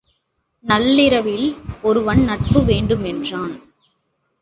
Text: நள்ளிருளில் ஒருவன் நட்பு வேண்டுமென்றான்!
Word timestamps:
நள்ளிருளில் 0.65 1.47
ஒருவன் 1.81 2.23
நட்பு 2.23 2.59
வேண்டுமென்றான்! 2.63 3.55